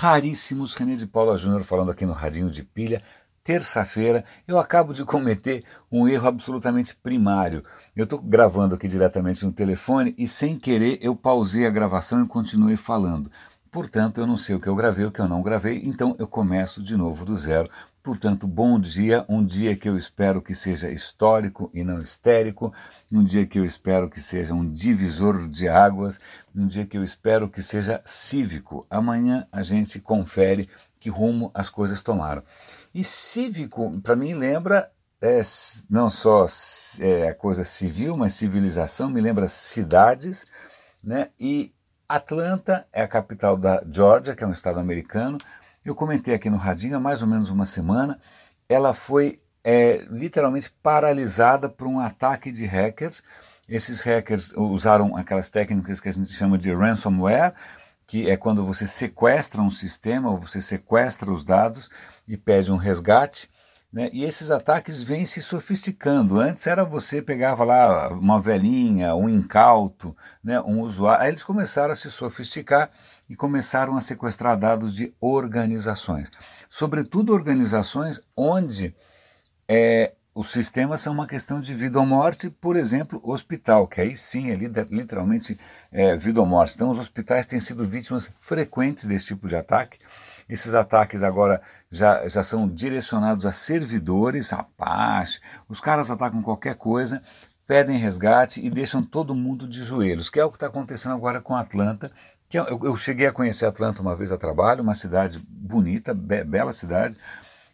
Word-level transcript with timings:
raríssimos. 0.00 0.72
René 0.72 0.94
de 0.94 1.06
Paula 1.06 1.36
Júnior 1.36 1.62
falando 1.62 1.90
aqui 1.90 2.06
no 2.06 2.14
Radinho 2.14 2.48
de 2.48 2.64
Pilha. 2.64 3.02
Terça-feira, 3.44 4.24
eu 4.48 4.58
acabo 4.58 4.94
de 4.94 5.04
cometer 5.04 5.62
um 5.92 6.08
erro 6.08 6.26
absolutamente 6.26 6.96
primário. 6.96 7.62
Eu 7.94 8.04
estou 8.04 8.18
gravando 8.18 8.74
aqui 8.74 8.88
diretamente 8.88 9.44
no 9.44 9.52
telefone 9.52 10.14
e, 10.16 10.26
sem 10.26 10.58
querer, 10.58 10.98
eu 11.02 11.14
pausei 11.14 11.66
a 11.66 11.70
gravação 11.70 12.24
e 12.24 12.26
continuei 12.26 12.76
falando. 12.76 13.30
Portanto, 13.70 14.18
eu 14.18 14.26
não 14.26 14.38
sei 14.38 14.56
o 14.56 14.60
que 14.60 14.68
eu 14.68 14.74
gravei, 14.74 15.04
o 15.04 15.12
que 15.12 15.20
eu 15.20 15.28
não 15.28 15.42
gravei, 15.42 15.82
então 15.84 16.16
eu 16.18 16.26
começo 16.26 16.82
de 16.82 16.96
novo 16.96 17.26
do 17.26 17.36
zero. 17.36 17.70
Portanto, 18.02 18.46
bom 18.46 18.80
dia, 18.80 19.26
um 19.28 19.44
dia 19.44 19.76
que 19.76 19.86
eu 19.86 19.94
espero 19.94 20.40
que 20.40 20.54
seja 20.54 20.90
histórico 20.90 21.70
e 21.74 21.84
não 21.84 22.00
histérico, 22.00 22.72
um 23.12 23.22
dia 23.22 23.46
que 23.46 23.58
eu 23.58 23.64
espero 23.64 24.08
que 24.08 24.20
seja 24.20 24.54
um 24.54 24.66
divisor 24.72 25.46
de 25.46 25.68
águas, 25.68 26.18
um 26.56 26.66
dia 26.66 26.86
que 26.86 26.96
eu 26.96 27.04
espero 27.04 27.46
que 27.46 27.60
seja 27.62 28.00
cívico. 28.06 28.86
Amanhã 28.88 29.46
a 29.52 29.60
gente 29.60 30.00
confere 30.00 30.66
que 30.98 31.10
rumo 31.10 31.50
as 31.52 31.68
coisas 31.68 32.02
tomaram. 32.02 32.42
E 32.94 33.04
cívico, 33.04 34.00
para 34.00 34.16
mim, 34.16 34.32
lembra 34.32 34.90
é, 35.20 35.42
não 35.90 36.08
só 36.08 36.46
é, 37.00 37.28
a 37.28 37.34
coisa 37.34 37.64
civil, 37.64 38.16
mas 38.16 38.32
civilização, 38.32 39.10
me 39.10 39.20
lembra 39.20 39.46
cidades, 39.46 40.46
né? 41.04 41.28
E 41.38 41.70
Atlanta 42.08 42.86
é 42.92 43.02
a 43.02 43.08
capital 43.08 43.58
da 43.58 43.84
Georgia, 43.88 44.34
que 44.34 44.42
é 44.42 44.46
um 44.46 44.52
estado 44.52 44.80
americano. 44.80 45.36
Eu 45.82 45.94
comentei 45.94 46.34
aqui 46.34 46.50
no 46.50 46.58
Radinho 46.58 46.96
há 46.96 47.00
mais 47.00 47.22
ou 47.22 47.28
menos 47.28 47.48
uma 47.48 47.64
semana. 47.64 48.20
Ela 48.68 48.92
foi 48.92 49.40
é, 49.64 50.04
literalmente 50.10 50.70
paralisada 50.82 51.70
por 51.70 51.86
um 51.86 51.98
ataque 51.98 52.52
de 52.52 52.66
hackers. 52.66 53.22
Esses 53.66 54.02
hackers 54.02 54.52
usaram 54.54 55.16
aquelas 55.16 55.48
técnicas 55.48 55.98
que 55.98 56.10
a 56.10 56.12
gente 56.12 56.30
chama 56.32 56.58
de 56.58 56.70
ransomware, 56.70 57.54
que 58.06 58.28
é 58.28 58.36
quando 58.36 58.66
você 58.66 58.86
sequestra 58.86 59.62
um 59.62 59.70
sistema, 59.70 60.30
ou 60.30 60.38
você 60.38 60.60
sequestra 60.60 61.32
os 61.32 61.46
dados 61.46 61.88
e 62.28 62.36
pede 62.36 62.70
um 62.70 62.76
resgate. 62.76 63.48
Né? 63.92 64.08
E 64.12 64.24
esses 64.24 64.50
ataques 64.50 65.02
vêm 65.02 65.26
se 65.26 65.42
sofisticando. 65.42 66.38
Antes 66.38 66.66
era 66.66 66.84
você 66.84 67.20
pegava 67.20 67.64
lá 67.64 68.08
uma 68.08 68.40
velhinha, 68.40 69.14
um 69.16 69.28
incauto, 69.28 70.16
né? 70.42 70.60
um 70.60 70.80
usuário. 70.80 71.22
Aí 71.24 71.30
eles 71.30 71.42
começaram 71.42 71.92
a 71.92 71.96
se 71.96 72.10
sofisticar 72.10 72.90
e 73.28 73.34
começaram 73.34 73.96
a 73.96 74.00
sequestrar 74.00 74.56
dados 74.56 74.94
de 74.94 75.12
organizações. 75.20 76.30
Sobretudo 76.68 77.32
organizações 77.32 78.20
onde 78.36 78.94
é, 79.68 80.12
os 80.32 80.50
sistemas 80.50 81.00
são 81.00 81.12
uma 81.12 81.26
questão 81.26 81.60
de 81.60 81.74
vida 81.74 81.98
ou 81.98 82.06
morte, 82.06 82.48
por 82.48 82.76
exemplo, 82.76 83.20
hospital, 83.24 83.88
que 83.88 84.00
aí 84.00 84.14
sim 84.14 84.50
é 84.50 84.54
literalmente 84.54 85.58
é, 85.90 86.16
vida 86.16 86.40
ou 86.40 86.46
morte. 86.46 86.74
Então, 86.74 86.90
os 86.90 86.98
hospitais 86.98 87.46
têm 87.46 87.58
sido 87.58 87.84
vítimas 87.84 88.30
frequentes 88.38 89.06
desse 89.06 89.26
tipo 89.26 89.48
de 89.48 89.56
ataque. 89.56 89.98
Esses 90.50 90.74
ataques 90.74 91.22
agora 91.22 91.62
já, 91.88 92.26
já 92.28 92.42
são 92.42 92.68
direcionados 92.68 93.46
a 93.46 93.52
servidores, 93.52 94.52
Apache, 94.52 95.40
os 95.68 95.80
caras 95.80 96.10
atacam 96.10 96.42
qualquer 96.42 96.74
coisa, 96.74 97.22
pedem 97.68 97.96
resgate 97.96 98.60
e 98.60 98.68
deixam 98.68 99.00
todo 99.00 99.32
mundo 99.32 99.68
de 99.68 99.80
joelhos, 99.84 100.28
que 100.28 100.40
é 100.40 100.44
o 100.44 100.50
que 100.50 100.56
está 100.56 100.66
acontecendo 100.66 101.14
agora 101.14 101.40
com 101.40 101.54
Atlanta. 101.54 102.10
Que 102.48 102.58
eu, 102.58 102.80
eu, 102.82 102.96
cheguei 102.96 103.28
a 103.28 103.32
conhecer 103.32 103.64
Atlanta 103.64 104.02
uma 104.02 104.16
vez 104.16 104.32
a 104.32 104.36
trabalho, 104.36 104.82
uma 104.82 104.94
cidade 104.94 105.38
bonita, 105.48 106.12
be, 106.12 106.42
bela 106.42 106.72
cidade, 106.72 107.16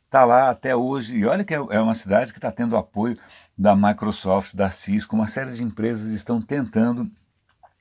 está 0.04 0.27
lá 0.27 0.50
até 0.50 0.77
hoje, 0.77 1.16
e 1.16 1.24
olha 1.24 1.44
que 1.44 1.54
é, 1.54 1.56
é 1.56 1.80
uma 1.80 1.94
cidade 1.94 2.30
que 2.30 2.38
está 2.38 2.52
tendo 2.52 2.77
apoio 2.77 3.16
da 3.56 3.74
Microsoft, 3.74 4.54
da 4.54 4.69
Cisco, 4.69 5.16
uma 5.16 5.28
série 5.28 5.52
de 5.52 5.64
empresas 5.64 6.08
estão 6.08 6.42
tentando 6.42 7.10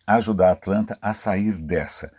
ajudar 0.07 0.49
a 0.49 0.53
Atlanta 0.53 0.97
a 1.01 1.13
sair 1.13 1.57
dessa. 1.57 2.13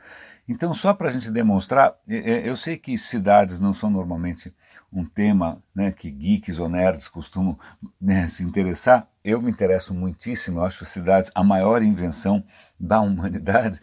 Então, 0.48 0.72
só 0.72 0.94
para 0.94 1.08
a 1.08 1.12
gente 1.12 1.30
demonstrar, 1.30 1.96
eu 2.06 2.56
sei 2.56 2.76
que 2.76 2.96
cidades 2.96 3.58
não 3.58 3.72
são 3.72 3.90
normalmente 3.90 4.54
um 4.92 5.04
tema 5.04 5.60
né, 5.74 5.90
que 5.90 6.08
geeks 6.08 6.60
ou 6.60 6.68
nerds 6.68 7.08
costumam 7.08 7.58
né, 8.00 8.28
se 8.28 8.44
interessar. 8.44 9.08
Eu 9.24 9.42
me 9.42 9.50
interesso 9.50 9.92
muitíssimo, 9.92 10.60
eu 10.60 10.64
acho 10.64 10.84
cidades 10.84 11.32
a 11.34 11.42
maior 11.42 11.82
invenção 11.82 12.44
da 12.78 13.00
humanidade. 13.00 13.80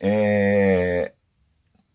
É... 0.00 1.12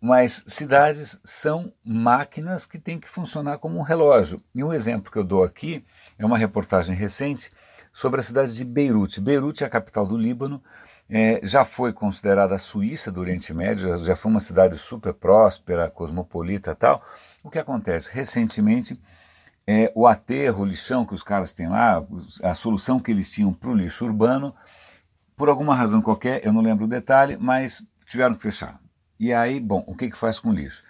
Mas 0.01 0.45
cidades 0.47 1.19
são 1.25 1.73
máquinas 1.83 2.65
que 2.65 2.79
têm 2.79 2.97
que 2.97 3.09
funcionar 3.09 3.57
como 3.57 3.77
um 3.77 3.81
relógio. 3.81 4.41
E 4.55 4.63
um 4.63 4.71
exemplo 4.71 5.11
que 5.11 5.17
eu 5.17 5.25
dou 5.25 5.43
aqui 5.43 5.85
é 6.17 6.25
uma 6.25 6.37
reportagem 6.37 6.95
recente 6.95 7.51
sobre 7.91 8.21
a 8.21 8.23
cidade 8.23 8.55
de 8.55 8.63
Beirute. 8.63 9.19
Beirute 9.19 9.65
é 9.65 9.67
a 9.67 9.69
capital 9.69 10.07
do 10.07 10.17
Líbano 10.17 10.63
é, 11.09 11.39
já 11.41 11.63
foi 11.63 11.91
considerada 11.91 12.53
a 12.53 12.59
Suíça 12.59 13.11
do 13.11 13.19
Oriente 13.19 13.53
Médio, 13.53 13.89
já, 13.89 13.97
já 13.97 14.15
foi 14.15 14.31
uma 14.31 14.39
cidade 14.39 14.77
super 14.77 15.13
próspera, 15.13 15.89
cosmopolita 15.89 16.75
tal. 16.75 17.03
O 17.43 17.49
que 17.49 17.57
acontece? 17.57 18.11
Recentemente, 18.13 18.99
é, 19.65 19.91
o 19.95 20.05
aterro, 20.05 20.61
o 20.61 20.65
lixão 20.65 21.05
que 21.05 21.13
os 21.13 21.23
caras 21.23 21.51
têm 21.51 21.67
lá, 21.67 22.05
a 22.43 22.53
solução 22.53 22.99
que 22.99 23.11
eles 23.11 23.31
tinham 23.31 23.51
para 23.51 23.69
o 23.69 23.75
lixo 23.75 24.05
urbano, 24.05 24.53
por 25.35 25.49
alguma 25.49 25.73
razão 25.73 26.01
qualquer, 26.01 26.45
eu 26.45 26.53
não 26.53 26.61
lembro 26.61 26.85
o 26.85 26.89
detalhe, 26.89 27.37
mas 27.37 27.83
tiveram 28.05 28.35
que 28.35 28.41
fechar. 28.41 28.79
E 29.19 29.33
aí, 29.33 29.59
bom, 29.59 29.83
o 29.87 29.95
que, 29.95 30.09
que 30.09 30.17
faz 30.17 30.39
com 30.39 30.49
o 30.49 30.53
lixo? 30.53 30.83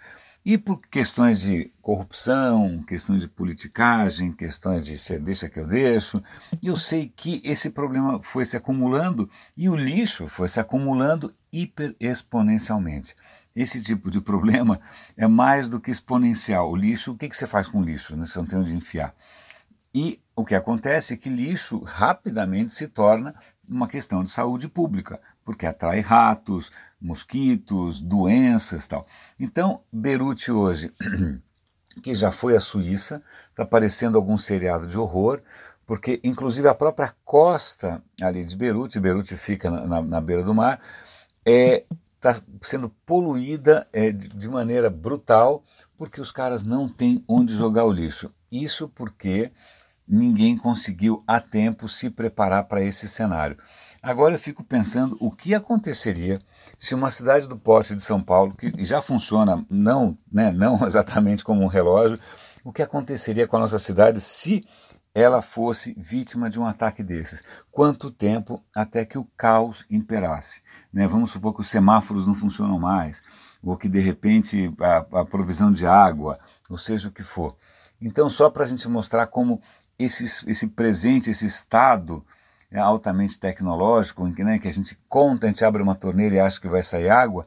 E 0.44 0.56
por 0.56 0.80
questões 0.88 1.42
de 1.42 1.70
corrupção, 1.82 2.82
questões 2.84 3.20
de 3.20 3.28
politicagem, 3.28 4.32
questões 4.32 4.86
de 4.86 4.96
você 4.96 5.18
deixa 5.18 5.50
que 5.50 5.60
eu 5.60 5.66
deixo, 5.66 6.22
eu 6.62 6.76
sei 6.76 7.12
que 7.14 7.42
esse 7.44 7.68
problema 7.68 8.22
foi 8.22 8.46
se 8.46 8.56
acumulando 8.56 9.28
e 9.54 9.68
o 9.68 9.76
lixo 9.76 10.28
foi 10.28 10.48
se 10.48 10.58
acumulando 10.58 11.30
hiperexponencialmente. 11.52 13.14
Esse 13.54 13.82
tipo 13.82 14.10
de 14.10 14.20
problema 14.20 14.80
é 15.14 15.26
mais 15.26 15.68
do 15.68 15.78
que 15.78 15.90
exponencial. 15.90 16.70
O 16.70 16.76
lixo, 16.76 17.12
o 17.12 17.16
que, 17.16 17.28
que 17.28 17.36
você 17.36 17.46
faz 17.46 17.68
com 17.68 17.82
lixo? 17.82 18.16
Você 18.16 18.38
não 18.38 18.46
tem 18.46 18.58
onde 18.58 18.74
enfiar. 18.74 19.14
E 19.94 20.20
o 20.34 20.44
que 20.44 20.54
acontece 20.54 21.12
é 21.12 21.16
que 21.16 21.28
lixo 21.28 21.80
rapidamente 21.80 22.72
se 22.72 22.88
torna 22.88 23.34
uma 23.68 23.88
questão 23.88 24.24
de 24.24 24.30
saúde 24.30 24.68
pública, 24.68 25.20
porque 25.44 25.66
atrai 25.66 26.00
ratos, 26.00 26.72
mosquitos, 27.00 28.00
doenças 28.00 28.86
tal. 28.86 29.06
Então, 29.38 29.80
Beirute 29.92 30.52
hoje, 30.52 30.92
que 32.02 32.14
já 32.14 32.30
foi 32.30 32.56
a 32.56 32.60
Suíça, 32.60 33.22
está 33.50 33.64
parecendo 33.64 34.16
algum 34.16 34.36
seriado 34.36 34.86
de 34.86 34.98
horror, 34.98 35.40
porque 35.86 36.20
inclusive 36.22 36.68
a 36.68 36.74
própria 36.74 37.14
costa 37.24 38.02
ali 38.20 38.44
de 38.44 38.56
Beirute, 38.56 39.00
Beirute 39.00 39.36
fica 39.36 39.70
na, 39.70 39.86
na, 39.86 40.02
na 40.02 40.20
beira 40.20 40.42
do 40.42 40.54
mar, 40.54 40.80
é 41.44 41.84
está 42.20 42.38
sendo 42.60 42.90
poluída 43.06 43.88
é, 43.92 44.12
de, 44.12 44.28
de 44.28 44.48
maneira 44.48 44.90
brutal 44.90 45.64
porque 45.96 46.20
os 46.20 46.30
caras 46.30 46.62
não 46.62 46.88
têm 46.88 47.24
onde 47.26 47.54
jogar 47.54 47.84
o 47.84 47.92
lixo. 47.92 48.32
Isso 48.50 48.88
porque 48.88 49.50
ninguém 50.06 50.56
conseguiu 50.56 51.22
a 51.26 51.40
tempo 51.40 51.88
se 51.88 52.10
preparar 52.10 52.64
para 52.64 52.82
esse 52.82 53.08
cenário. 53.08 53.58
Agora 54.02 54.34
eu 54.34 54.38
fico 54.38 54.64
pensando 54.64 55.16
o 55.20 55.30
que 55.30 55.54
aconteceria 55.54 56.40
se 56.78 56.94
uma 56.94 57.10
cidade 57.10 57.46
do 57.46 57.58
porte 57.58 57.94
de 57.94 58.00
São 58.00 58.22
Paulo, 58.22 58.54
que 58.54 58.82
já 58.82 59.02
funciona 59.02 59.64
não, 59.68 60.16
né, 60.32 60.50
não 60.50 60.84
exatamente 60.86 61.44
como 61.44 61.62
um 61.62 61.66
relógio, 61.66 62.18
o 62.64 62.72
que 62.72 62.82
aconteceria 62.82 63.46
com 63.46 63.56
a 63.56 63.60
nossa 63.60 63.78
cidade 63.78 64.20
se 64.20 64.66
ela 65.14 65.42
fosse 65.42 65.94
vítima 65.98 66.48
de 66.48 66.58
um 66.58 66.64
ataque 66.64 67.02
desses? 67.02 67.42
Quanto 67.70 68.10
tempo 68.10 68.62
até 68.74 69.04
que 69.04 69.18
o 69.18 69.28
caos 69.36 69.84
imperasse? 69.90 70.62
Né? 70.92 71.06
Vamos 71.06 71.30
supor 71.30 71.54
que 71.54 71.60
os 71.60 71.68
semáforos 71.68 72.26
não 72.26 72.34
funcionam 72.34 72.78
mais, 72.78 73.22
ou 73.62 73.76
que 73.76 73.88
de 73.88 74.00
repente 74.00 74.72
a, 74.80 75.20
a 75.20 75.24
provisão 75.24 75.70
de 75.70 75.86
água, 75.86 76.38
ou 76.68 76.78
seja 76.78 77.08
o 77.08 77.12
que 77.12 77.22
for. 77.22 77.56
Então, 78.00 78.30
só 78.30 78.48
para 78.48 78.62
a 78.62 78.66
gente 78.66 78.88
mostrar 78.88 79.26
como 79.26 79.60
esse, 79.98 80.68
presente, 80.68 81.30
esse 81.30 81.44
estado 81.44 82.24
altamente 82.78 83.38
tecnológico, 83.38 84.26
em 84.28 84.32
que, 84.32 84.44
né, 84.44 84.58
que 84.58 84.68
a 84.68 84.72
gente 84.72 84.98
conta, 85.08 85.46
a 85.46 85.48
gente 85.48 85.64
abre 85.64 85.82
uma 85.82 85.94
torneira 85.94 86.36
e 86.36 86.40
acha 86.40 86.60
que 86.60 86.68
vai 86.68 86.82
sair 86.82 87.08
água, 87.08 87.46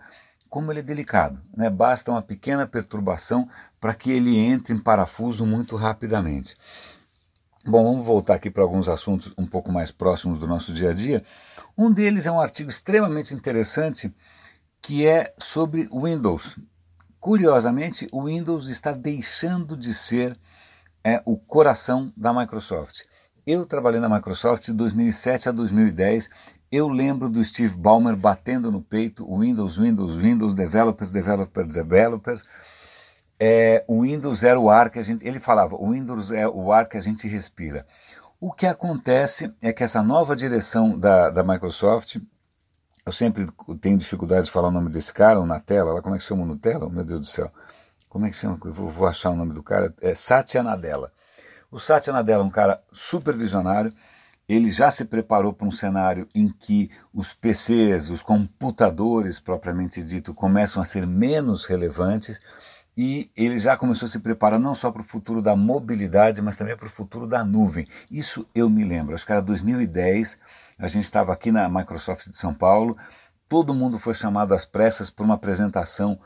como 0.50 0.72
ele 0.72 0.82
é 0.82 0.84
delicado. 0.84 1.42
Né? 1.56 1.70
Basta 1.70 2.12
uma 2.12 2.22
pequena 2.22 2.68
perturbação 2.68 3.48
para 3.80 3.94
que 3.94 4.12
ele 4.12 4.38
entre 4.38 4.74
em 4.74 4.80
parafuso 4.80 5.46
muito 5.46 5.76
rapidamente. 5.76 6.58
Bom, 7.66 7.84
vamos 7.84 8.06
voltar 8.06 8.36
aqui 8.36 8.52
para 8.52 8.62
alguns 8.62 8.90
assuntos 8.90 9.34
um 9.38 9.48
pouco 9.48 9.72
mais 9.72 9.90
próximos 9.90 10.38
do 10.38 10.46
nosso 10.46 10.74
dia 10.74 10.90
a 10.90 10.94
dia. 10.94 11.24
Um 11.78 11.90
deles 11.90 12.26
é 12.26 12.32
um 12.32 12.40
artigo 12.40 12.70
extremamente 12.70 13.34
interessante 13.34 14.14
que 14.82 15.08
é 15.08 15.34
sobre 15.38 15.88
Windows. 15.90 16.60
Curiosamente, 17.22 18.10
o 18.12 18.26
Windows 18.26 18.68
está 18.68 18.92
deixando 18.92 19.78
de 19.78 19.94
ser 19.94 20.38
é, 21.02 21.22
o 21.26 21.38
coração 21.38 22.12
da 22.18 22.34
Microsoft. 22.34 23.04
Eu 23.46 23.66
trabalhei 23.66 24.00
na 24.00 24.08
Microsoft 24.08 24.66
de 24.66 24.74
2007 24.74 25.50
a 25.50 25.52
2010. 25.52 26.30
Eu 26.72 26.88
lembro 26.88 27.30
do 27.30 27.44
Steve 27.44 27.76
Ballmer 27.76 28.16
batendo 28.16 28.72
no 28.72 28.82
peito 28.82 29.26
Windows, 29.38 29.78
Windows, 29.78 30.16
Windows, 30.16 30.56
developers, 30.56 31.12
developers, 31.12 31.76
developers. 31.76 32.46
É, 33.40 33.84
o 33.88 34.04
Windows 34.04 34.44
era 34.44 34.60
o 34.60 34.70
ar 34.70 34.90
que 34.90 35.00
a 35.00 35.04
gente. 35.04 35.28
Ele 35.28 35.40
falava, 35.40 35.76
o 35.76 35.92
Windows 35.92 36.32
é 36.32 36.48
o 36.48 36.72
ar 36.72 36.88
que 36.88 36.98
a 36.98 37.02
gente 37.02 37.28
respira. 37.28 37.86
O 38.40 38.52
que 38.52 38.66
acontece 38.66 39.54
é 39.62 39.74
que 39.74 39.84
essa 39.84 40.02
nova 40.02 40.36
direção 40.36 40.98
da, 40.98 41.30
da 41.30 41.44
Microsoft 41.44 42.18
eu 43.06 43.12
sempre 43.12 43.46
tenho 43.82 43.98
dificuldade 43.98 44.46
de 44.46 44.52
falar 44.52 44.70
o 44.70 44.72
nome 44.72 44.90
desse 44.90 45.14
cara, 45.14 45.40
o 45.40 45.46
Natella, 45.46 45.94
lá 45.94 46.02
como 46.02 46.16
é 46.16 46.18
que 46.18 46.24
chama 46.24 46.44
o 46.44 46.46
Nutella? 46.46 46.90
Meu 46.90 47.04
Deus 47.04 47.20
do 47.20 47.26
céu. 47.26 47.52
Como 48.08 48.26
é 48.26 48.30
que 48.30 48.36
chama? 48.36 48.58
Vou, 48.64 48.90
vou 48.90 49.08
achar 49.08 49.32
o 49.32 49.36
nome 49.36 49.54
do 49.54 49.62
cara. 49.62 49.94
É 50.02 50.16
Satya 50.16 50.64
Nadella. 50.64 51.12
O 51.74 51.80
Satya 51.80 52.14
Nadella 52.14 52.44
é 52.44 52.46
um 52.46 52.52
cara 52.52 52.84
super 52.92 53.36
visionário. 53.36 53.92
Ele 54.48 54.70
já 54.70 54.92
se 54.92 55.06
preparou 55.06 55.52
para 55.52 55.66
um 55.66 55.72
cenário 55.72 56.28
em 56.36 56.48
que 56.48 56.92
os 57.12 57.34
PCs, 57.34 58.12
os 58.12 58.22
computadores 58.22 59.40
propriamente 59.40 60.04
dito, 60.04 60.36
começam 60.36 60.80
a 60.80 60.86
ser 60.86 61.08
menos 61.08 61.66
relevantes 61.66 62.40
e 62.96 63.32
ele 63.36 63.58
já 63.58 63.76
começou 63.76 64.06
a 64.06 64.10
se 64.10 64.20
preparar 64.20 64.60
não 64.60 64.76
só 64.76 64.92
para 64.92 65.02
o 65.02 65.06
futuro 65.06 65.42
da 65.42 65.56
mobilidade, 65.56 66.44
mas 66.44 66.56
também 66.56 66.78
para 66.78 66.86
o 66.86 66.92
futuro 66.92 67.26
da 67.26 67.44
nuvem. 67.44 67.88
Isso 68.12 68.48
eu 68.54 68.70
me 68.70 68.84
lembro, 68.84 69.16
acho 69.16 69.26
que 69.26 69.32
era 69.32 69.42
2010, 69.42 70.38
a 70.78 70.88
gente 70.88 71.06
estava 71.06 71.34
aqui 71.34 71.52
na 71.52 71.68
Microsoft 71.68 72.30
de 72.30 72.38
São 72.38 72.54
Paulo, 72.54 72.96
todo 73.50 73.74
mundo 73.74 73.98
foi 73.98 74.14
chamado 74.14 74.54
às 74.54 74.64
pressas 74.64 75.10
para 75.10 75.26
uma 75.26 75.34
apresentação 75.34 76.20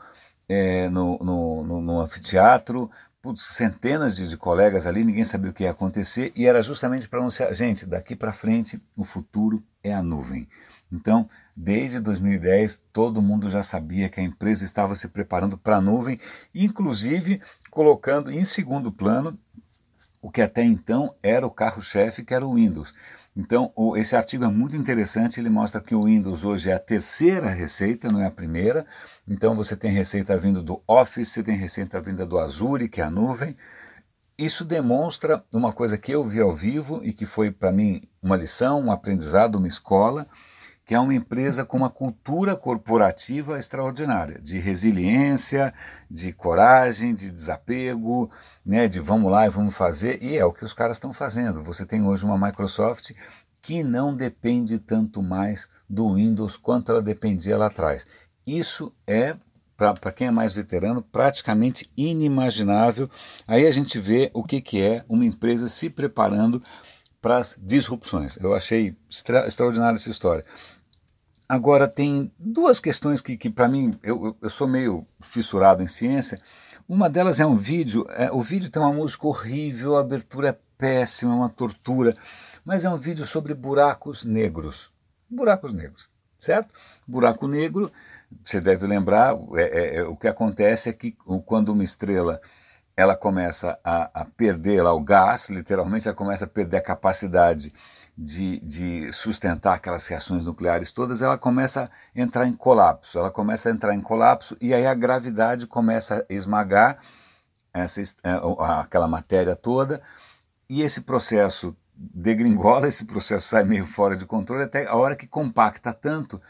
é, 0.48 0.88
no, 0.88 1.18
no, 1.18 1.64
no, 1.64 1.80
no, 1.80 2.00
anfiteatro, 2.00 2.90
putz, 3.22 3.42
centenas 3.42 4.16
de, 4.16 4.28
de, 4.28 4.36
colegas 4.36 4.86
ali, 4.86 5.04
ninguém 5.04 5.24
sabia 5.24 5.50
o 5.50 5.54
que 5.54 5.64
ia 5.64 5.70
acontecer, 5.70 6.32
e 6.36 6.46
era 6.46 6.62
justamente 6.62 7.08
para 7.08 7.18
anunciar, 7.18 7.52
gente, 7.54 7.84
daqui 7.84 8.14
para 8.14 8.32
frente 8.32 8.80
o 8.96 9.04
futuro 9.04 9.62
é 9.82 9.92
a 9.92 10.02
nuvem. 10.02 10.48
Então, 10.90 11.28
desde 11.56 12.00
2010, 12.00 12.82
todo 12.92 13.20
mundo 13.20 13.48
já 13.48 13.62
sabia 13.62 14.08
que 14.08 14.20
a 14.20 14.22
empresa 14.22 14.64
estava 14.64 14.94
se 14.94 15.08
preparando 15.08 15.58
para 15.58 15.76
a 15.76 15.80
nuvem, 15.80 16.18
inclusive 16.54 17.42
colocando 17.70 18.30
em 18.30 18.42
segundo 18.44 18.90
plano 18.90 19.38
o 20.20 20.30
que 20.30 20.42
até 20.42 20.62
então 20.62 21.14
era 21.22 21.46
o 21.46 21.50
carro-chefe, 21.50 22.24
que 22.24 22.34
era 22.34 22.46
o 22.46 22.54
Windows. 22.54 22.94
Então, 23.36 23.72
esse 23.96 24.16
artigo 24.16 24.44
é 24.44 24.48
muito 24.48 24.74
interessante, 24.74 25.38
ele 25.38 25.48
mostra 25.48 25.80
que 25.80 25.94
o 25.94 26.04
Windows 26.04 26.44
hoje 26.44 26.70
é 26.70 26.74
a 26.74 26.78
terceira 26.78 27.48
receita, 27.50 28.08
não 28.10 28.20
é 28.20 28.26
a 28.26 28.30
primeira. 28.30 28.84
Então, 29.28 29.54
você 29.54 29.76
tem 29.76 29.92
receita 29.92 30.36
vindo 30.36 30.60
do 30.60 30.82
Office, 30.88 31.28
você 31.28 31.42
tem 31.42 31.56
receita 31.56 32.00
vinda 32.00 32.26
do 32.26 32.38
Azure, 32.38 32.88
que 32.88 33.00
é 33.00 33.04
a 33.04 33.10
nuvem. 33.10 33.56
Isso 34.36 34.64
demonstra 34.64 35.44
uma 35.52 35.72
coisa 35.72 35.96
que 35.96 36.10
eu 36.10 36.24
vi 36.24 36.40
ao 36.40 36.52
vivo 36.52 37.00
e 37.04 37.12
que 37.12 37.26
foi 37.26 37.50
para 37.50 37.72
mim 37.72 38.02
uma 38.20 38.36
lição, 38.36 38.80
um 38.80 38.92
aprendizado, 38.92 39.56
uma 39.56 39.68
escola, 39.68 40.26
que 40.88 40.94
é 40.94 40.98
uma 40.98 41.12
empresa 41.12 41.66
com 41.66 41.76
uma 41.76 41.90
cultura 41.90 42.56
corporativa 42.56 43.58
extraordinária, 43.58 44.40
de 44.40 44.58
resiliência, 44.58 45.74
de 46.10 46.32
coragem, 46.32 47.14
de 47.14 47.30
desapego, 47.30 48.30
né, 48.64 48.88
de 48.88 48.98
vamos 48.98 49.30
lá 49.30 49.44
e 49.44 49.50
vamos 49.50 49.76
fazer, 49.76 50.22
e 50.22 50.34
é 50.34 50.42
o 50.46 50.52
que 50.52 50.64
os 50.64 50.72
caras 50.72 50.96
estão 50.96 51.12
fazendo. 51.12 51.62
Você 51.62 51.84
tem 51.84 52.02
hoje 52.02 52.24
uma 52.24 52.38
Microsoft 52.38 53.10
que 53.60 53.84
não 53.84 54.16
depende 54.16 54.78
tanto 54.78 55.22
mais 55.22 55.68
do 55.86 56.14
Windows 56.14 56.56
quanto 56.56 56.90
ela 56.90 57.02
dependia 57.02 57.58
lá 57.58 57.66
atrás. 57.66 58.06
Isso 58.46 58.90
é 59.06 59.36
para 59.76 60.10
quem 60.10 60.28
é 60.28 60.30
mais 60.30 60.54
veterano, 60.54 61.02
praticamente 61.02 61.90
inimaginável. 61.98 63.10
Aí 63.46 63.66
a 63.66 63.70
gente 63.70 63.98
vê 63.98 64.30
o 64.32 64.42
que, 64.42 64.62
que 64.62 64.80
é 64.80 65.04
uma 65.06 65.26
empresa 65.26 65.68
se 65.68 65.90
preparando 65.90 66.62
para 67.20 67.38
as 67.38 67.58
disrupções. 67.60 68.36
Eu 68.36 68.54
achei 68.54 68.96
extra, 69.10 69.46
extraordinária 69.46 69.96
essa 69.96 70.10
história. 70.10 70.44
Agora, 71.48 71.88
tem 71.88 72.30
duas 72.38 72.78
questões 72.78 73.22
que, 73.22 73.36
que 73.36 73.48
para 73.48 73.68
mim, 73.68 73.98
eu, 74.02 74.36
eu 74.42 74.50
sou 74.50 74.68
meio 74.68 75.06
fissurado 75.20 75.82
em 75.82 75.86
ciência. 75.86 76.38
Uma 76.86 77.08
delas 77.08 77.40
é 77.40 77.46
um 77.46 77.56
vídeo. 77.56 78.04
É, 78.10 78.30
o 78.30 78.42
vídeo 78.42 78.70
tem 78.70 78.82
uma 78.82 78.92
música 78.92 79.26
horrível, 79.26 79.96
a 79.96 80.00
abertura 80.00 80.48
é 80.50 80.58
péssima, 80.76 81.34
uma 81.34 81.48
tortura, 81.48 82.14
mas 82.64 82.84
é 82.84 82.90
um 82.90 82.98
vídeo 82.98 83.24
sobre 83.24 83.54
buracos 83.54 84.24
negros. 84.26 84.92
Buracos 85.28 85.72
negros, 85.72 86.10
certo? 86.38 86.72
Buraco 87.06 87.48
negro, 87.48 87.90
você 88.44 88.60
deve 88.60 88.86
lembrar, 88.86 89.34
é, 89.54 89.62
é, 89.62 89.96
é 89.96 90.02
o 90.04 90.16
que 90.16 90.28
acontece 90.28 90.88
é 90.88 90.92
que 90.92 91.12
quando 91.44 91.70
uma 91.70 91.82
estrela 91.82 92.40
ela 92.96 93.16
começa 93.16 93.78
a, 93.84 94.22
a 94.22 94.24
perder 94.24 94.82
lá 94.82 94.92
o 94.92 95.00
gás, 95.00 95.48
literalmente 95.48 96.08
ela 96.08 96.16
começa 96.16 96.44
a 96.44 96.48
perder 96.48 96.78
a 96.78 96.82
capacidade 96.82 97.72
de, 98.20 98.58
de, 98.58 99.12
sustentar 99.12 99.74
aquelas 99.74 100.04
reações 100.08 100.44
nucleares 100.44 100.90
todas, 100.90 101.22
ela 101.22 101.38
começa 101.38 101.84
a 101.84 102.20
entrar 102.20 102.48
em 102.48 102.52
colapso. 102.52 103.16
Ela 103.16 103.30
começa 103.30 103.68
a 103.68 103.72
entrar 103.72 103.94
em 103.94 104.00
colapso 104.00 104.56
e 104.60 104.74
aí 104.74 104.84
a 104.84 104.94
gravidade 104.94 105.68
começa 105.68 106.26
a 106.28 106.34
esmagar 106.34 106.98
essa, 107.72 108.02
é, 108.02 108.32
aquela 108.80 109.06
matéria 109.06 109.54
toda 109.54 110.02
e 110.68 110.82
esse 110.82 111.02
processo 111.02 111.76
degringola, 111.94 112.88
esse 112.88 113.04
processo 113.04 113.46
sai 113.46 113.62
meio 113.62 113.86
fora 113.86 114.16
de 114.16 114.26
controle 114.26 114.64
até 114.64 114.86
a 114.88 114.96
hora 114.96 115.14
que 115.14 115.26
compacta 115.26 115.92
tanto 115.92 116.42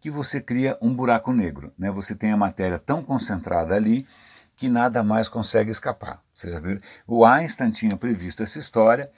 que 0.00 0.10
você 0.10 0.40
cria 0.40 0.78
um 0.80 0.94
buraco 0.94 1.32
negro. 1.32 1.72
Né? 1.76 1.90
Você 1.90 2.14
tem 2.14 2.30
a 2.30 2.36
matéria 2.36 2.78
tão 2.78 3.02
concentrada 3.02 3.74
ali 3.74 4.06
que 4.54 4.68
nada 4.68 5.02
mais 5.02 5.28
consegue 5.28 5.72
escapar. 5.72 6.22
Você 6.32 6.50
já 6.50 6.60
viu? 6.60 6.80
O 7.04 7.24
Einstein 7.24 7.72
tinha 7.72 7.96
previsto 7.96 8.44
essa 8.44 8.60
história 8.60 9.10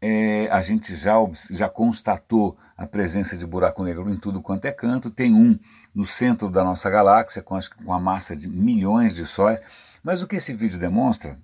é, 0.00 0.48
a 0.50 0.60
gente 0.60 0.94
já, 0.94 1.14
já 1.50 1.68
constatou 1.68 2.56
a 2.76 2.86
presença 2.86 3.36
de 3.36 3.44
buraco 3.44 3.82
negro 3.82 4.08
em 4.08 4.16
tudo 4.16 4.40
quanto 4.40 4.64
é 4.66 4.72
canto. 4.72 5.10
Tem 5.10 5.34
um 5.34 5.58
no 5.94 6.04
centro 6.04 6.48
da 6.50 6.62
nossa 6.62 6.88
galáxia, 6.88 7.42
com, 7.42 7.56
acho, 7.56 7.74
com 7.76 7.92
a 7.92 7.98
massa 7.98 8.36
de 8.36 8.48
milhões 8.48 9.14
de 9.14 9.26
sóis. 9.26 9.60
Mas 10.02 10.22
o 10.22 10.28
que 10.28 10.36
esse 10.36 10.54
vídeo 10.54 10.78
demonstra, 10.78 11.38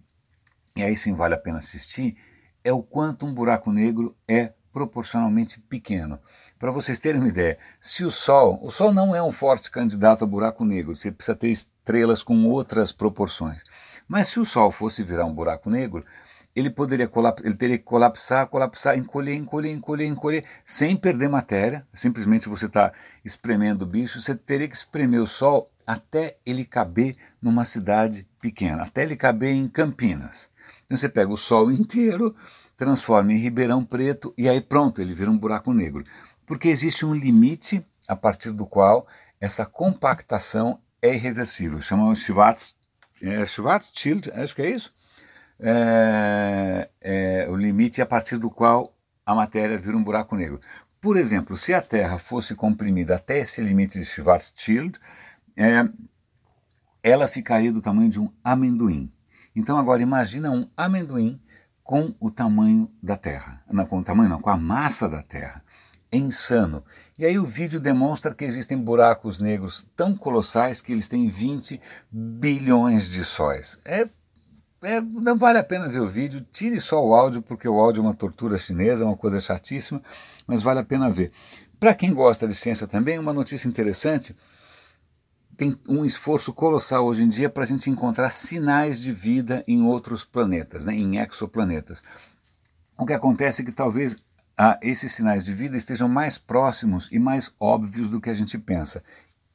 e 0.76 0.82
aí 0.82 0.96
sim 0.96 1.14
vale 1.14 1.34
a 1.34 1.38
pena 1.38 1.58
assistir, 1.58 2.16
é 2.62 2.72
o 2.72 2.82
quanto 2.82 3.26
um 3.26 3.34
buraco 3.34 3.72
negro 3.72 4.16
é 4.28 4.52
proporcionalmente 4.72 5.60
pequeno. 5.60 6.18
Para 6.58 6.70
vocês 6.70 6.98
terem 6.98 7.20
uma 7.20 7.28
ideia, 7.28 7.58
se 7.80 8.04
o 8.04 8.10
Sol, 8.10 8.58
o 8.62 8.70
Sol 8.70 8.92
não 8.92 9.14
é 9.14 9.22
um 9.22 9.30
forte 9.30 9.70
candidato 9.70 10.24
a 10.24 10.26
buraco 10.26 10.64
negro, 10.64 10.96
você 10.96 11.12
precisa 11.12 11.36
ter 11.36 11.48
estrelas 11.48 12.22
com 12.22 12.46
outras 12.46 12.90
proporções. 12.90 13.62
Mas 14.08 14.28
se 14.28 14.40
o 14.40 14.44
Sol 14.44 14.70
fosse 14.70 15.02
virar 15.02 15.26
um 15.26 15.34
buraco 15.34 15.68
negro, 15.68 16.04
ele 16.54 16.70
poderia 16.70 17.08
colapsar, 17.08 17.46
ele 17.46 17.56
teria 17.56 17.78
que 17.78 17.84
colapsar, 17.84 18.46
colapsar, 18.46 18.96
encolher, 18.96 19.34
encolher, 19.34 19.72
encolher, 19.72 20.06
encolher, 20.06 20.44
sem 20.64 20.96
perder 20.96 21.28
matéria. 21.28 21.86
Simplesmente 21.92 22.48
você 22.48 22.66
está 22.66 22.92
espremendo 23.24 23.82
o 23.82 23.88
bicho, 23.88 24.20
você 24.20 24.36
teria 24.36 24.68
que 24.68 24.76
espremer 24.76 25.20
o 25.20 25.26
sol 25.26 25.70
até 25.86 26.38
ele 26.46 26.64
caber 26.64 27.16
numa 27.42 27.64
cidade 27.64 28.26
pequena, 28.40 28.84
até 28.84 29.02
ele 29.02 29.16
caber 29.16 29.52
em 29.52 29.68
Campinas. 29.68 30.50
Então 30.86 30.96
você 30.96 31.08
pega 31.08 31.32
o 31.32 31.36
sol 31.36 31.70
inteiro, 31.72 32.34
transforma 32.76 33.32
em 33.32 33.38
Ribeirão 33.38 33.84
Preto 33.84 34.32
e 34.38 34.48
aí 34.48 34.60
pronto, 34.60 35.02
ele 35.02 35.14
vira 35.14 35.30
um 35.30 35.38
buraco 35.38 35.72
negro. 35.72 36.04
Porque 36.46 36.68
existe 36.68 37.04
um 37.04 37.14
limite 37.14 37.84
a 38.06 38.14
partir 38.14 38.52
do 38.52 38.66
qual 38.66 39.08
essa 39.40 39.66
compactação 39.66 40.78
é 41.02 41.14
irreversível. 41.14 41.80
Chama 41.80 42.14
Schwarz, 42.14 42.76
é, 43.20 43.44
Schwarzschild, 43.44 44.30
acho 44.30 44.54
que 44.54 44.62
é 44.62 44.70
isso 44.70 44.94
é, 45.66 46.90
é, 47.00 47.47
o 47.49 47.56
limite 47.56 48.02
a 48.02 48.06
partir 48.06 48.37
do 48.37 48.50
qual 48.50 48.94
a 49.25 49.35
matéria 49.35 49.78
vira 49.78 49.97
um 49.97 50.04
buraco 50.04 50.37
negro. 50.37 50.61
Por 51.00 51.16
exemplo, 51.16 51.56
se 51.56 51.73
a 51.73 51.80
Terra 51.80 52.18
fosse 52.18 52.54
comprimida 52.54 53.16
até 53.16 53.38
esse 53.38 53.62
limite 53.62 53.99
de 53.99 54.04
Schwarzschild, 54.04 54.99
é, 55.56 55.88
ela 57.02 57.26
ficaria 57.26 57.73
do 57.73 57.80
tamanho 57.80 58.11
de 58.11 58.21
um 58.21 58.30
amendoim. 58.42 59.11
Então 59.56 59.78
agora 59.78 60.02
imagina 60.02 60.50
um 60.50 60.68
amendoim 60.76 61.40
com 61.83 62.14
o 62.21 62.30
tamanho 62.30 62.90
da 63.02 63.16
Terra. 63.16 63.62
Não, 63.71 63.87
com 63.87 63.99
o 63.99 64.04
tamanho 64.04 64.28
não, 64.28 64.40
com 64.40 64.50
a 64.50 64.56
massa 64.56 65.09
da 65.09 65.23
Terra. 65.23 65.62
É 66.12 66.18
insano. 66.18 66.85
E 67.18 67.25
aí 67.25 67.38
o 67.38 67.44
vídeo 67.44 67.80
demonstra 67.80 68.35
que 68.35 68.44
existem 68.44 68.76
buracos 68.76 69.40
negros 69.40 69.87
tão 69.97 70.14
colossais 70.14 70.80
que 70.80 70.92
eles 70.92 71.09
têm 71.09 71.28
20 71.28 71.80
bilhões 72.11 73.09
de 73.09 73.25
sóis. 73.25 73.80
É 73.85 74.09
é, 74.85 75.00
não 75.00 75.37
vale 75.37 75.59
a 75.59 75.64
pena 75.64 75.88
ver 75.88 76.00
o 76.00 76.07
vídeo, 76.07 76.47
tire 76.53 76.81
só 76.81 77.05
o 77.05 77.14
áudio, 77.14 77.43
porque 77.43 77.69
o 77.69 77.81
áudio 77.81 78.00
é 78.00 78.05
uma 78.05 78.14
tortura 78.14 78.57
chinesa, 78.57 79.05
é 79.05 79.07
uma 79.07 79.17
coisa 79.17 79.41
chatíssima, 79.41 80.03
mas 80.47 80.62
vale 80.62 80.81
a 80.81 80.85
pena 80.85 81.11
ver. 81.11 81.33
Para 81.81 81.95
quem 81.95 82.14
gosta 82.14 82.47
de 82.47 82.55
ciência 82.55 82.87
também, 82.87 83.19
uma 83.19 83.33
notícia 83.33 83.69
interessante: 83.69 84.35
tem 85.57 85.79
um 85.88 86.05
esforço 86.05 86.53
colossal 86.53 87.05
hoje 87.07 87.23
em 87.23 87.29
dia 87.29 87.49
para 87.49 87.64
a 87.64 87.67
gente 87.67 87.91
encontrar 87.91 88.31
sinais 88.31 89.00
de 89.00 89.12
vida 89.12 89.62
em 89.67 89.83
outros 89.83 90.25
planetas, 90.25 90.87
né, 90.87 90.95
em 90.95 91.19
exoplanetas. 91.19 92.03
O 92.97 93.05
que 93.05 93.12
acontece 93.12 93.62
é 93.62 93.64
que 93.64 93.73
talvez 93.73 94.17
ah, 94.57 94.79
esses 94.83 95.12
sinais 95.12 95.45
de 95.45 95.53
vida 95.53 95.76
estejam 95.76 96.09
mais 96.09 96.38
próximos 96.38 97.09
e 97.11 97.19
mais 97.19 97.53
óbvios 97.59 98.09
do 98.09 98.21
que 98.21 98.31
a 98.31 98.35
gente 98.35 98.57
pensa. 98.57 99.03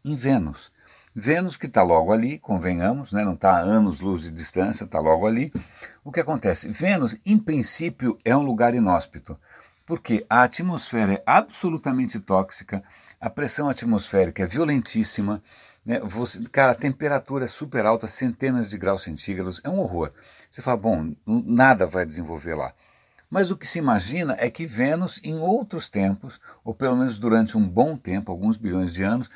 Em 0.03 0.15
Vênus. 0.15 0.71
Vênus, 1.19 1.57
que 1.57 1.65
está 1.65 1.83
logo 1.83 2.13
ali, 2.13 2.39
convenhamos, 2.39 3.11
né, 3.11 3.23
não 3.23 3.33
está 3.33 3.51
a 3.51 3.59
anos-luz 3.59 4.23
de 4.23 4.31
distância, 4.31 4.85
está 4.85 4.99
logo 4.99 5.27
ali. 5.27 5.51
O 6.03 6.11
que 6.11 6.19
acontece? 6.19 6.69
Vênus, 6.69 7.17
em 7.25 7.37
princípio, 7.37 8.17
é 8.23 8.35
um 8.35 8.41
lugar 8.41 8.73
inóspito, 8.73 9.37
porque 9.85 10.25
a 10.29 10.43
atmosfera 10.43 11.13
é 11.13 11.23
absolutamente 11.25 12.19
tóxica, 12.19 12.83
a 13.19 13.29
pressão 13.29 13.69
atmosférica 13.69 14.43
é 14.43 14.45
violentíssima, 14.45 15.43
né, 15.85 15.99
você, 15.99 16.41
cara, 16.49 16.71
a 16.71 16.75
temperatura 16.75 17.45
é 17.45 17.47
super 17.47 17.85
alta, 17.85 18.07
centenas 18.07 18.69
de 18.69 18.77
graus 18.77 19.03
centígrados, 19.03 19.61
é 19.63 19.69
um 19.69 19.79
horror. 19.79 20.11
Você 20.49 20.61
fala, 20.61 20.77
bom, 20.77 21.13
nada 21.25 21.85
vai 21.85 22.05
desenvolver 22.05 22.55
lá. 22.55 22.73
Mas 23.29 23.51
o 23.51 23.57
que 23.57 23.67
se 23.67 23.77
imagina 23.77 24.35
é 24.39 24.49
que 24.49 24.65
Vênus, 24.65 25.21
em 25.23 25.37
outros 25.37 25.87
tempos, 25.89 26.41
ou 26.63 26.73
pelo 26.73 26.95
menos 26.95 27.19
durante 27.19 27.57
um 27.57 27.67
bom 27.67 27.95
tempo, 27.95 28.31
alguns 28.31 28.57
bilhões 28.57 28.93
de 28.93 29.03
anos, 29.03 29.29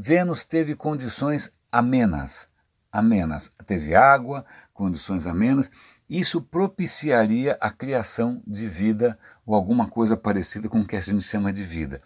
Vênus 0.00 0.44
teve 0.44 0.76
condições 0.76 1.52
amenas. 1.72 2.48
Amenas. 2.92 3.50
Teve 3.66 3.96
água, 3.96 4.46
condições 4.72 5.26
amenas. 5.26 5.72
Isso 6.08 6.40
propiciaria 6.40 7.58
a 7.60 7.68
criação 7.68 8.40
de 8.46 8.68
vida 8.68 9.18
ou 9.44 9.56
alguma 9.56 9.88
coisa 9.88 10.16
parecida 10.16 10.68
com 10.68 10.82
o 10.82 10.86
que 10.86 10.94
a 10.94 11.00
gente 11.00 11.24
chama 11.24 11.52
de 11.52 11.64
vida. 11.64 12.00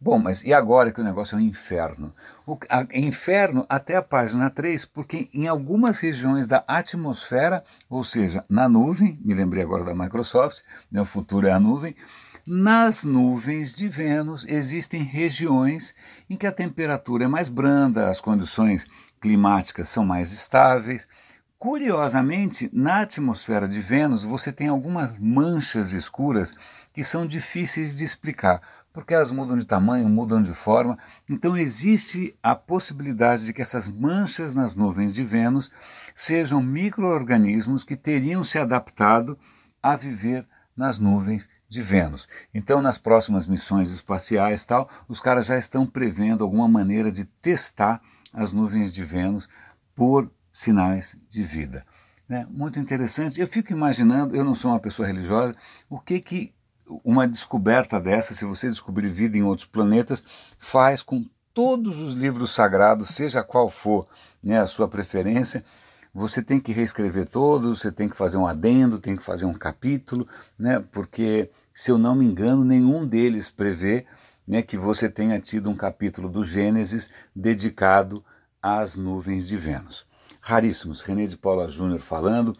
Bom, 0.00 0.20
mas 0.20 0.44
e 0.44 0.54
agora 0.54 0.92
que 0.92 1.00
o 1.00 1.04
negócio 1.04 1.34
é 1.34 1.38
um 1.38 1.44
inferno? 1.44 2.14
O 2.46 2.56
a, 2.68 2.86
inferno 2.94 3.66
até 3.68 3.96
a 3.96 4.02
página 4.02 4.48
3, 4.48 4.84
porque 4.84 5.28
em 5.34 5.48
algumas 5.48 5.98
regiões 5.98 6.46
da 6.46 6.62
atmosfera, 6.64 7.64
ou 7.90 8.04
seja, 8.04 8.44
na 8.48 8.68
nuvem, 8.68 9.18
me 9.24 9.34
lembrei 9.34 9.64
agora 9.64 9.84
da 9.84 9.94
Microsoft, 9.94 10.60
né, 10.90 11.00
o 11.00 11.04
futuro 11.04 11.48
é 11.48 11.52
a 11.52 11.58
nuvem, 11.58 11.96
nas 12.46 13.04
nuvens 13.04 13.74
de 13.74 13.88
Vênus 13.88 14.44
existem 14.48 15.02
regiões 15.02 15.94
em 16.28 16.36
que 16.36 16.46
a 16.46 16.52
temperatura 16.52 17.24
é 17.24 17.28
mais 17.28 17.48
branda, 17.48 18.08
as 18.08 18.20
condições 18.20 18.86
climáticas 19.20 19.88
são 19.88 20.04
mais 20.04 20.32
estáveis. 20.32 21.06
Curiosamente, 21.58 22.68
na 22.72 23.02
atmosfera 23.02 23.68
de 23.68 23.78
Vênus 23.78 24.24
você 24.24 24.52
tem 24.52 24.68
algumas 24.68 25.16
manchas 25.16 25.92
escuras 25.92 26.54
que 26.92 27.04
são 27.04 27.26
difíceis 27.26 27.94
de 27.94 28.04
explicar 28.04 28.60
porque 28.92 29.14
elas 29.14 29.30
mudam 29.30 29.56
de 29.56 29.64
tamanho, 29.64 30.08
mudam 30.08 30.42
de 30.42 30.52
forma. 30.52 30.98
Então 31.28 31.56
existe 31.56 32.36
a 32.42 32.54
possibilidade 32.54 33.44
de 33.46 33.52
que 33.52 33.62
essas 33.62 33.88
manchas 33.88 34.54
nas 34.54 34.76
nuvens 34.76 35.14
de 35.14 35.22
Vênus 35.22 35.70
sejam 36.14 36.62
microorganismos 36.62 37.84
que 37.84 37.96
teriam 37.96 38.44
se 38.44 38.58
adaptado 38.58 39.38
a 39.82 39.96
viver 39.96 40.46
nas 40.76 40.98
nuvens 40.98 41.48
de 41.68 41.80
Vênus. 41.80 42.28
Então, 42.52 42.82
nas 42.82 42.98
próximas 42.98 43.46
missões 43.46 43.90
espaciais, 43.90 44.64
tal, 44.64 44.88
os 45.08 45.20
caras 45.20 45.46
já 45.46 45.56
estão 45.56 45.86
prevendo 45.86 46.44
alguma 46.44 46.68
maneira 46.68 47.10
de 47.10 47.24
testar 47.24 48.00
as 48.32 48.52
nuvens 48.52 48.92
de 48.92 49.04
Vênus 49.04 49.48
por 49.94 50.30
sinais 50.52 51.16
de 51.28 51.42
vida. 51.42 51.84
Né? 52.28 52.46
Muito 52.50 52.78
interessante. 52.78 53.40
Eu 53.40 53.46
fico 53.46 53.72
imaginando, 53.72 54.34
eu 54.34 54.44
não 54.44 54.54
sou 54.54 54.70
uma 54.70 54.80
pessoa 54.80 55.06
religiosa, 55.06 55.54
o 55.88 55.98
que 55.98 56.20
que 56.20 56.54
uma 57.04 57.26
descoberta 57.26 58.00
dessa, 58.00 58.34
se 58.34 58.44
você 58.44 58.68
descobrir 58.68 59.08
vida 59.08 59.36
em 59.36 59.42
outros 59.42 59.66
planetas, 59.66 60.24
faz 60.58 61.02
com 61.02 61.24
todos 61.54 61.98
os 61.98 62.14
livros 62.14 62.50
sagrados, 62.50 63.10
seja 63.10 63.42
qual 63.42 63.70
for 63.70 64.06
né, 64.42 64.58
a 64.58 64.66
sua 64.66 64.88
preferência, 64.88 65.64
você 66.14 66.42
tem 66.42 66.60
que 66.60 66.72
reescrever 66.72 67.26
todos, 67.26 67.80
você 67.80 67.90
tem 67.90 68.08
que 68.08 68.16
fazer 68.16 68.36
um 68.36 68.46
adendo, 68.46 68.98
tem 68.98 69.16
que 69.16 69.22
fazer 69.22 69.46
um 69.46 69.54
capítulo, 69.54 70.26
né, 70.58 70.84
porque, 70.92 71.50
se 71.72 71.90
eu 71.90 71.98
não 71.98 72.14
me 72.14 72.24
engano, 72.24 72.64
nenhum 72.64 73.06
deles 73.06 73.50
prevê 73.50 74.04
né, 74.46 74.62
que 74.62 74.76
você 74.76 75.08
tenha 75.08 75.40
tido 75.40 75.70
um 75.70 75.76
capítulo 75.76 76.28
do 76.28 76.44
Gênesis 76.44 77.10
dedicado 77.34 78.24
às 78.62 78.96
nuvens 78.96 79.48
de 79.48 79.56
Vênus. 79.56 80.06
Raríssimos, 80.40 81.02
René 81.02 81.24
de 81.24 81.36
Paula 81.36 81.68
Júnior 81.68 82.00
falando. 82.00 82.56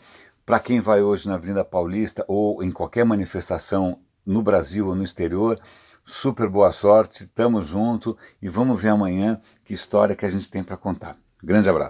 Para 0.46 0.60
quem 0.60 0.80
vai 0.80 1.02
hoje 1.02 1.28
na 1.28 1.34
Avenida 1.34 1.64
Paulista 1.64 2.24
ou 2.28 2.62
em 2.62 2.70
qualquer 2.70 3.04
manifestação 3.04 3.98
no 4.24 4.42
Brasil 4.42 4.86
ou 4.86 4.94
no 4.94 5.02
exterior. 5.02 5.60
Super 6.04 6.48
boa 6.48 6.70
sorte, 6.72 7.26
tamo 7.26 7.60
junto 7.60 8.16
e 8.40 8.48
vamos 8.48 8.80
ver 8.80 8.90
amanhã 8.90 9.40
que 9.64 9.72
história 9.72 10.16
que 10.16 10.24
a 10.24 10.28
gente 10.28 10.50
tem 10.50 10.62
para 10.62 10.76
contar. 10.76 11.16
Grande 11.42 11.68
abraço. 11.68 11.80